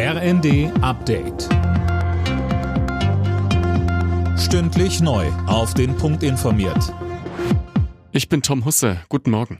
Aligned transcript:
RND 0.00 0.70
Update. 0.80 1.48
Stündlich 4.38 5.00
neu. 5.00 5.26
Auf 5.48 5.74
den 5.74 5.96
Punkt 5.96 6.22
informiert. 6.22 6.94
Ich 8.12 8.28
bin 8.28 8.40
Tom 8.42 8.64
Husse. 8.64 9.00
Guten 9.08 9.32
Morgen. 9.32 9.58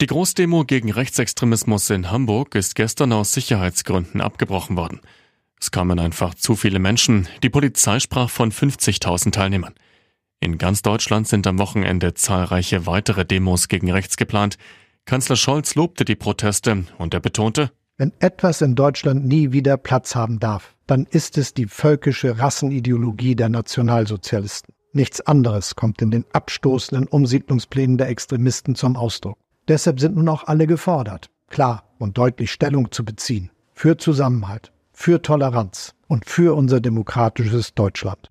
Die 0.00 0.06
Großdemo 0.06 0.64
gegen 0.64 0.92
Rechtsextremismus 0.92 1.90
in 1.90 2.12
Hamburg 2.12 2.54
ist 2.54 2.76
gestern 2.76 3.12
aus 3.12 3.32
Sicherheitsgründen 3.32 4.20
abgebrochen 4.20 4.76
worden. 4.76 5.00
Es 5.60 5.72
kamen 5.72 5.98
einfach 5.98 6.36
zu 6.36 6.54
viele 6.54 6.78
Menschen. 6.78 7.26
Die 7.42 7.50
Polizei 7.50 7.98
sprach 7.98 8.30
von 8.30 8.52
50.000 8.52 9.32
Teilnehmern. 9.32 9.74
In 10.38 10.56
ganz 10.56 10.82
Deutschland 10.82 11.26
sind 11.26 11.48
am 11.48 11.58
Wochenende 11.58 12.14
zahlreiche 12.14 12.86
weitere 12.86 13.24
Demos 13.24 13.66
gegen 13.66 13.90
rechts 13.90 14.16
geplant. 14.16 14.56
Kanzler 15.04 15.34
Scholz 15.34 15.74
lobte 15.74 16.04
die 16.04 16.14
Proteste 16.14 16.84
und 16.98 17.12
er 17.12 17.18
betonte, 17.18 17.72
wenn 18.00 18.14
etwas 18.18 18.62
in 18.62 18.76
Deutschland 18.76 19.26
nie 19.26 19.52
wieder 19.52 19.76
Platz 19.76 20.14
haben 20.14 20.38
darf, 20.38 20.74
dann 20.86 21.06
ist 21.10 21.36
es 21.36 21.52
die 21.52 21.66
völkische 21.66 22.38
Rassenideologie 22.38 23.36
der 23.36 23.50
Nationalsozialisten. 23.50 24.72
Nichts 24.94 25.20
anderes 25.20 25.76
kommt 25.76 26.00
in 26.00 26.10
den 26.10 26.24
abstoßenden 26.32 27.08
Umsiedlungsplänen 27.08 27.98
der 27.98 28.08
Extremisten 28.08 28.74
zum 28.74 28.96
Ausdruck. 28.96 29.36
Deshalb 29.68 30.00
sind 30.00 30.16
nun 30.16 30.30
auch 30.30 30.44
alle 30.44 30.66
gefordert, 30.66 31.28
klar 31.50 31.84
und 31.98 32.16
deutlich 32.16 32.50
Stellung 32.52 32.90
zu 32.90 33.04
beziehen. 33.04 33.50
Für 33.74 33.98
Zusammenhalt, 33.98 34.72
für 34.94 35.20
Toleranz 35.20 35.92
und 36.08 36.24
für 36.24 36.56
unser 36.56 36.80
demokratisches 36.80 37.74
Deutschland. 37.74 38.30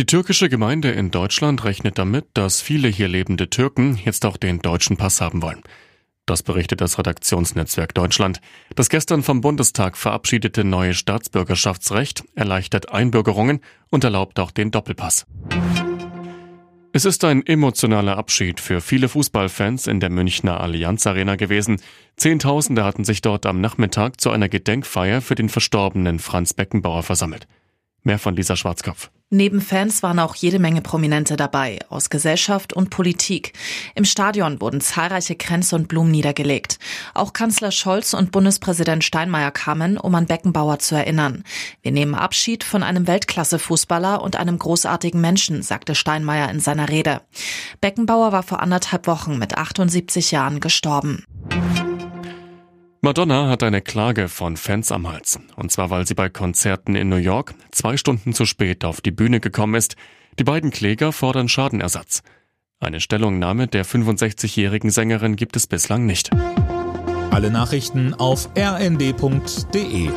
Die 0.00 0.06
türkische 0.06 0.48
Gemeinde 0.48 0.90
in 0.90 1.12
Deutschland 1.12 1.62
rechnet 1.62 1.98
damit, 1.98 2.26
dass 2.34 2.60
viele 2.60 2.88
hier 2.88 3.06
lebende 3.06 3.48
Türken 3.48 3.96
jetzt 4.04 4.26
auch 4.26 4.38
den 4.38 4.58
deutschen 4.58 4.96
Pass 4.96 5.20
haben 5.20 5.40
wollen. 5.40 5.62
Das 6.26 6.42
berichtet 6.42 6.80
das 6.80 6.98
Redaktionsnetzwerk 6.98 7.94
Deutschland. 7.94 8.40
Das 8.74 8.88
gestern 8.88 9.22
vom 9.22 9.40
Bundestag 9.40 9.96
verabschiedete 9.96 10.64
neue 10.64 10.92
Staatsbürgerschaftsrecht 10.92 12.24
erleichtert 12.34 12.92
Einbürgerungen 12.92 13.60
und 13.90 14.02
erlaubt 14.02 14.40
auch 14.40 14.50
den 14.50 14.72
Doppelpass. 14.72 15.26
Es 16.92 17.04
ist 17.04 17.24
ein 17.24 17.46
emotionaler 17.46 18.16
Abschied 18.16 18.58
für 18.58 18.80
viele 18.80 19.08
Fußballfans 19.08 19.86
in 19.86 20.00
der 20.00 20.10
Münchner 20.10 20.60
Allianz 20.60 21.06
Arena 21.06 21.36
gewesen. 21.36 21.80
Zehntausende 22.16 22.84
hatten 22.84 23.04
sich 23.04 23.22
dort 23.22 23.46
am 23.46 23.60
Nachmittag 23.60 24.20
zu 24.20 24.30
einer 24.30 24.48
Gedenkfeier 24.48 25.20
für 25.20 25.34
den 25.34 25.48
verstorbenen 25.48 26.18
Franz 26.18 26.54
Beckenbauer 26.54 27.02
versammelt. 27.02 27.46
Mehr 28.02 28.18
von 28.18 28.34
Lisa 28.34 28.56
Schwarzkopf. 28.56 29.10
Neben 29.30 29.60
Fans 29.60 30.04
waren 30.04 30.20
auch 30.20 30.36
jede 30.36 30.60
Menge 30.60 30.82
Prominente 30.82 31.36
dabei, 31.36 31.80
aus 31.88 32.10
Gesellschaft 32.10 32.72
und 32.72 32.90
Politik. 32.90 33.54
Im 33.96 34.04
Stadion 34.04 34.60
wurden 34.60 34.80
zahlreiche 34.80 35.34
Kränze 35.34 35.74
und 35.74 35.88
Blumen 35.88 36.12
niedergelegt. 36.12 36.78
Auch 37.12 37.32
Kanzler 37.32 37.72
Scholz 37.72 38.14
und 38.14 38.30
Bundespräsident 38.30 39.02
Steinmeier 39.02 39.50
kamen, 39.50 39.98
um 39.98 40.14
an 40.14 40.26
Beckenbauer 40.26 40.78
zu 40.78 40.94
erinnern. 40.94 41.42
Wir 41.82 41.90
nehmen 41.90 42.14
Abschied 42.14 42.62
von 42.62 42.84
einem 42.84 43.08
Weltklasse-Fußballer 43.08 44.22
und 44.22 44.36
einem 44.36 44.60
großartigen 44.60 45.20
Menschen, 45.20 45.62
sagte 45.62 45.96
Steinmeier 45.96 46.48
in 46.48 46.60
seiner 46.60 46.88
Rede. 46.88 47.20
Beckenbauer 47.80 48.30
war 48.30 48.44
vor 48.44 48.60
anderthalb 48.60 49.08
Wochen 49.08 49.38
mit 49.38 49.58
78 49.58 50.30
Jahren 50.30 50.60
gestorben. 50.60 51.24
Madonna 53.00 53.48
hat 53.48 53.62
eine 53.62 53.82
Klage 53.82 54.28
von 54.28 54.56
Fans 54.56 54.90
am 54.90 55.08
Hals. 55.08 55.38
Und 55.56 55.70
zwar, 55.70 55.90
weil 55.90 56.06
sie 56.06 56.14
bei 56.14 56.28
Konzerten 56.28 56.94
in 56.94 57.08
New 57.08 57.16
York 57.16 57.54
zwei 57.70 57.96
Stunden 57.96 58.32
zu 58.32 58.46
spät 58.46 58.84
auf 58.84 59.00
die 59.00 59.10
Bühne 59.10 59.40
gekommen 59.40 59.74
ist. 59.74 59.96
Die 60.38 60.44
beiden 60.44 60.70
Kläger 60.70 61.12
fordern 61.12 61.48
Schadenersatz. 61.48 62.22
Eine 62.80 63.00
Stellungnahme 63.00 63.68
der 63.68 63.86
65-jährigen 63.86 64.90
Sängerin 64.90 65.36
gibt 65.36 65.56
es 65.56 65.66
bislang 65.66 66.04
nicht. 66.06 66.30
Alle 67.30 67.50
Nachrichten 67.50 68.14
auf 68.14 68.48
rnd.de 68.56 70.10